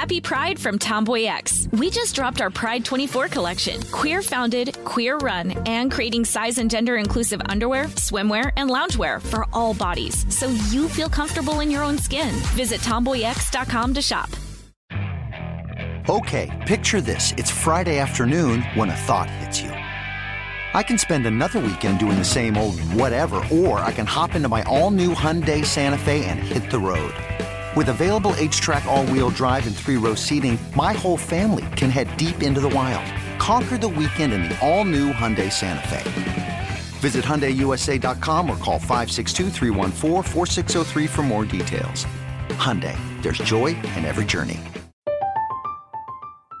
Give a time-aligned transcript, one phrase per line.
[0.00, 1.68] Happy Pride from Tomboy X.
[1.72, 3.82] We just dropped our Pride 24 collection.
[3.92, 9.44] Queer founded, queer run, and creating size and gender inclusive underwear, swimwear, and loungewear for
[9.52, 12.34] all bodies so you feel comfortable in your own skin.
[12.56, 14.30] Visit tomboyx.com to shop.
[16.08, 17.34] Okay, picture this.
[17.36, 19.68] It's Friday afternoon when a thought hits you.
[19.68, 24.48] I can spend another weekend doing the same old whatever, or I can hop into
[24.48, 27.14] my all new Hyundai Santa Fe and hit the road.
[27.76, 32.16] With available HTRAC, all wheel drive, and three row seating, my whole family can head
[32.16, 33.06] deep into the wild.
[33.38, 36.68] Conquer the weekend in the all new Hyundai Santa Fe.
[36.98, 39.50] Visit HyundaiUSA.com or call 562
[41.08, 42.06] for more details.
[42.58, 44.58] Hyundai, there's joy in every journey.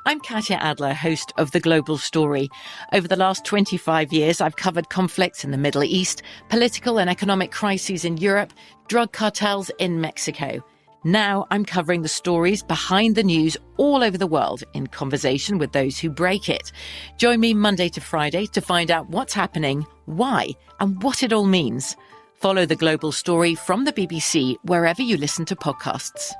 [0.06, 2.48] I'm Katya Adler, host of The Global Story.
[2.92, 7.50] Over the last 25 years, I've covered conflicts in the Middle East, political and economic
[7.50, 8.52] crises in Europe,
[8.88, 10.62] drug cartels in Mexico.
[11.04, 15.72] Now I'm covering the stories behind the news all over the world in conversation with
[15.72, 16.72] those who break it.
[17.16, 21.46] Join me Monday to Friday to find out what's happening, why, and what it all
[21.46, 21.96] means.
[22.34, 26.32] Follow the global story from the BBC wherever you listen to podcasts.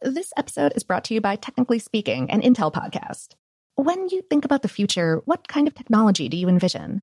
[0.00, 3.34] This episode is brought to you by Technically Speaking, an Intel podcast.
[3.74, 7.02] When you think about the future, what kind of technology do you envision?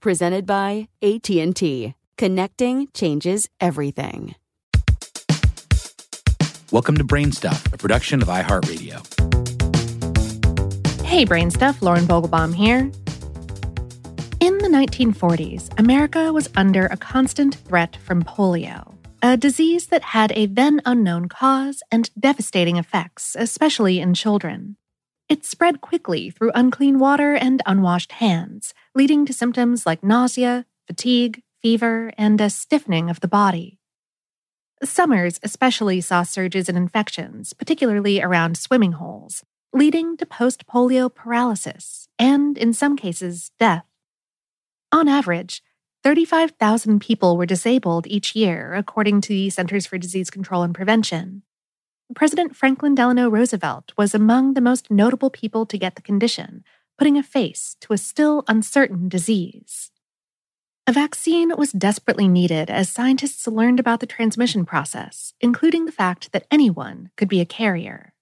[0.00, 1.94] presented by AT&T.
[2.16, 4.34] Connecting changes everything.
[6.72, 9.04] Welcome to Brainstuff, a production of iHeartRadio.
[11.04, 12.90] Hey Brainstuff, Lauren Vogelbaum here.
[14.40, 20.32] In the 1940s, America was under a constant threat from polio, a disease that had
[20.32, 24.76] a then unknown cause and devastating effects, especially in children.
[25.30, 31.44] It spread quickly through unclean water and unwashed hands, leading to symptoms like nausea, fatigue,
[31.62, 33.78] fever, and a stiffening of the body.
[34.82, 42.08] Summers especially saw surges in infections, particularly around swimming holes, leading to post polio paralysis
[42.18, 43.86] and, in some cases, death.
[44.90, 45.62] On average,
[46.02, 51.42] 35,000 people were disabled each year, according to the Centers for Disease Control and Prevention.
[52.14, 56.64] President Franklin Delano Roosevelt was among the most notable people to get the condition,
[56.98, 59.92] putting a face to a still uncertain disease.
[60.88, 66.32] A vaccine was desperately needed as scientists learned about the transmission process, including the fact
[66.32, 68.12] that anyone could be a carrier.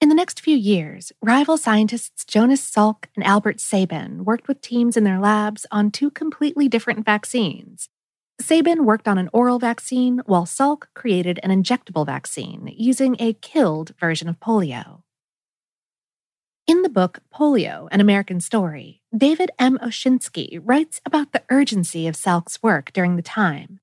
[0.00, 4.96] In the next few years, rival scientists Jonas Salk and Albert Sabin worked with teams
[4.96, 7.90] in their labs on two completely different vaccines
[8.40, 13.94] Sabin worked on an oral vaccine, while Salk created an injectable vaccine using a killed
[13.98, 15.02] version of polio.
[16.66, 19.78] In the book Polio An American Story, David M.
[19.78, 23.80] Oshinsky writes about the urgency of Salk's work during the time.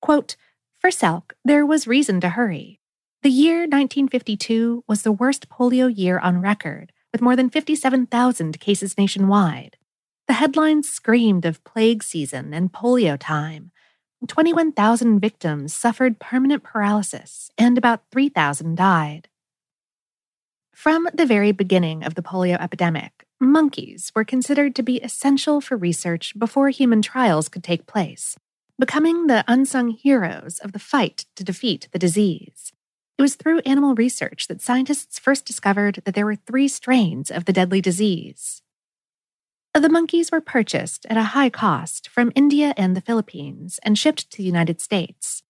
[0.00, 0.36] Quote,
[0.78, 2.78] For Salk, there was reason to hurry.
[3.22, 8.96] The year 1952 was the worst polio year on record, with more than 57,000 cases
[8.96, 9.76] nationwide.
[10.28, 13.72] The headlines screamed of plague season and polio time,
[14.26, 19.28] 21,000 victims suffered permanent paralysis, and about 3,000 died.
[20.74, 25.76] From the very beginning of the polio epidemic, monkeys were considered to be essential for
[25.76, 28.36] research before human trials could take place,
[28.78, 32.72] becoming the unsung heroes of the fight to defeat the disease.
[33.18, 37.44] It was through animal research that scientists first discovered that there were three strains of
[37.44, 38.59] the deadly disease
[39.78, 44.30] the monkeys were purchased at a high cost from India and the Philippines and shipped
[44.30, 45.42] to the United States.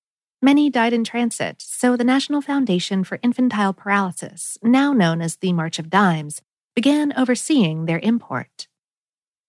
[0.43, 5.53] Many died in transit, so the National Foundation for Infantile Paralysis, now known as the
[5.53, 6.43] March of Dimes,
[6.75, 8.69] began overseeing their import.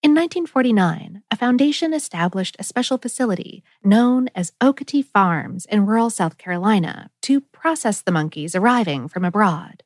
[0.03, 6.37] In 1949, a foundation established a special facility known as Okatee Farms in rural South
[6.37, 9.83] Carolina to process the monkeys arriving from abroad.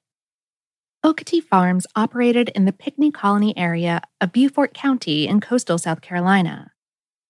[1.06, 6.72] Okatee Farms operated in the Pinckney Colony area of Beaufort County in coastal South Carolina.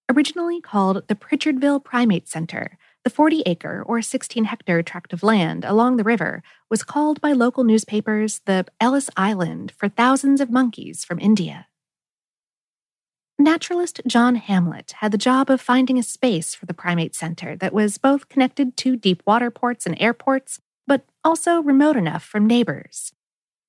[0.09, 5.65] Originally called the Pritchardville Primate Center, the 40 acre or 16 hectare tract of land
[5.65, 11.03] along the river was called by local newspapers the Ellis Island for thousands of monkeys
[11.03, 11.67] from India.
[13.37, 17.73] Naturalist John Hamlet had the job of finding a space for the primate center that
[17.73, 23.11] was both connected to deep water ports and airports, but also remote enough from neighbors.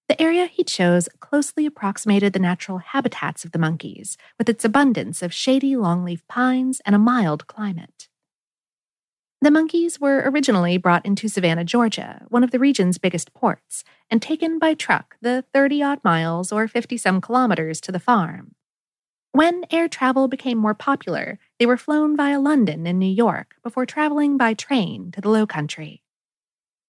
[0.09, 5.21] The area he chose closely approximated the natural habitats of the monkeys, with its abundance
[5.21, 8.09] of shady longleaf pines and a mild climate.
[9.43, 14.23] The monkeys were originally brought into Savannah, Georgia, one of the region's biggest ports, and
[14.23, 18.55] taken by truck the 30 odd miles or 50 some kilometers to the farm.
[19.33, 23.85] When air travel became more popular, they were flown via London and New York before
[23.85, 26.03] traveling by train to the Low Country.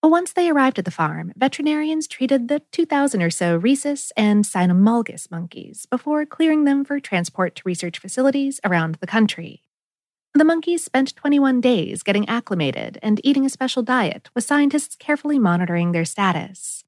[0.04, 5.30] Once they arrived at the farm, veterinarians treated the 2,000 or so rhesus and cynomolgus
[5.30, 9.64] monkeys before clearing them for transport to research facilities around the country.
[10.34, 15.40] The monkeys spent 21 days getting acclimated and eating a special diet, with scientists carefully
[15.40, 16.84] monitoring their status.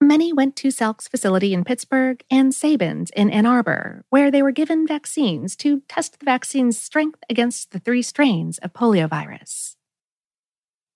[0.00, 4.52] Many went to Salk's facility in Pittsburgh and Sabin's in Ann Arbor, where they were
[4.52, 9.76] given vaccines to test the vaccine's strength against the three strains of poliovirus.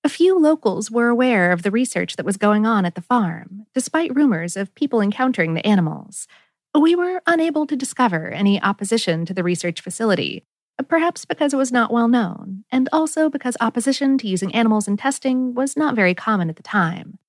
[0.04, 3.66] A few locals were aware of the research that was going on at the farm,
[3.72, 6.26] despite rumors of people encountering the animals.
[6.74, 10.44] We were unable to discover any opposition to the research facility,
[10.88, 14.96] perhaps because it was not well known, and also because opposition to using animals in
[14.96, 17.20] testing was not very common at the time.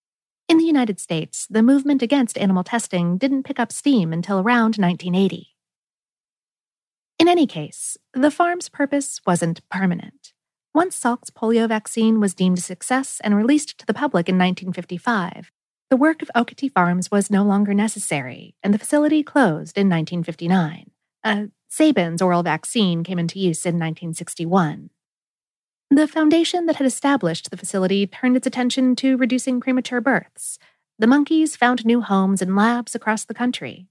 [0.50, 4.78] In the United States, the movement against animal testing didn't pick up steam until around
[4.78, 5.50] 1980.
[7.20, 10.34] In any case, the farm's purpose wasn't permanent.
[10.76, 15.52] Once Salk's polio vaccine was deemed a success and released to the public in 1955,
[15.92, 20.90] the work of Okatee Farms was no longer necessary, and the facility closed in 1959.
[21.24, 24.90] Uh, Sabin's oral vaccine came into use in 1961.
[25.92, 30.58] The foundation that had established the facility turned its attention to reducing premature births.
[30.98, 33.86] The monkeys found new homes and labs across the country.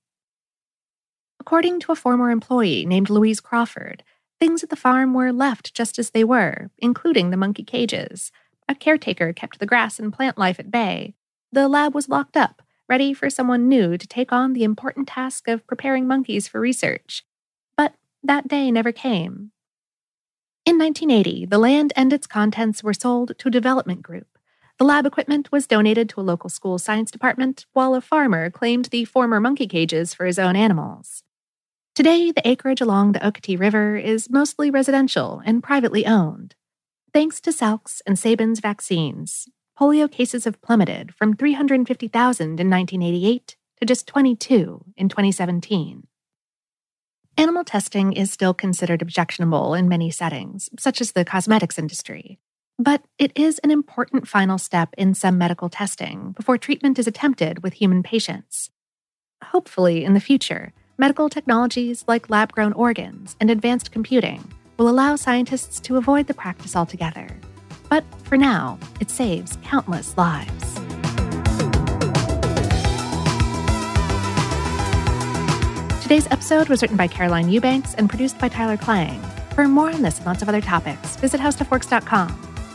[1.38, 4.02] According to a former employee named Louise Crawford,
[4.42, 8.32] things at the farm were left just as they were, including the monkey cages.
[8.68, 11.14] A caretaker kept the grass and plant life at bay.
[11.52, 15.46] The lab was locked up, ready for someone new to take on the important task
[15.46, 17.24] of preparing monkeys for research.
[17.76, 17.94] But
[18.24, 19.52] that day never came.
[20.66, 24.26] In 1980, the land and its contents were sold to a development group.
[24.76, 28.86] The lab equipment was donated to a local school science department, while a farmer claimed
[28.86, 31.22] the former monkey cages for his own animals.
[31.94, 36.54] Today, the acreage along the Okatee River is mostly residential and privately owned.
[37.12, 39.46] Thanks to Salk's and Sabin's vaccines,
[39.78, 46.06] polio cases have plummeted from 350,000 in 1988 to just 22 in 2017.
[47.36, 52.38] Animal testing is still considered objectionable in many settings, such as the cosmetics industry.
[52.78, 57.62] But it is an important final step in some medical testing before treatment is attempted
[57.62, 58.70] with human patients.
[59.44, 65.16] Hopefully, in the future, medical technologies like lab grown organs and advanced computing will allow
[65.16, 67.28] scientists to avoid the practice altogether.
[67.88, 70.74] But for now, it saves countless lives.
[76.02, 79.20] Today's episode was written by Caroline Eubanks and produced by Tyler Klang.
[79.54, 82.28] For more on this and lots of other topics, visit howstuffworks.com.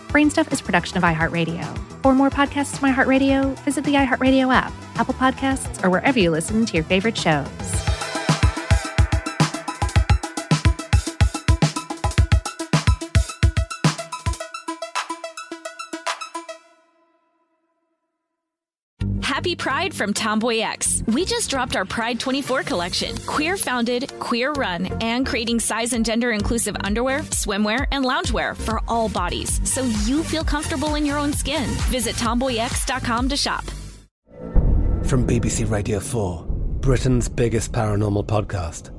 [0.07, 1.63] Brainstuff is production of iHeartRadio.
[2.01, 6.65] For more podcasts from iHeartRadio, visit the iHeartRadio app, Apple Podcasts, or wherever you listen
[6.65, 7.86] to your favorite shows.
[19.37, 21.03] Happy Pride from Tomboy X.
[21.05, 23.15] We just dropped our Pride 24 collection.
[23.27, 28.81] Queer founded, queer run, and creating size and gender inclusive underwear, swimwear, and loungewear for
[28.87, 31.69] all bodies so you feel comfortable in your own skin.
[31.91, 33.63] Visit tomboyx.com to shop.
[35.05, 36.43] From BBC Radio 4,
[36.81, 38.89] Britain's biggest paranormal podcast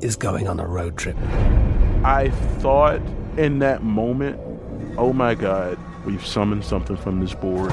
[0.00, 1.16] is going on a road trip.
[2.04, 2.30] I
[2.60, 3.00] thought
[3.36, 4.38] in that moment,
[4.96, 7.72] oh my God, we've summoned something from this board.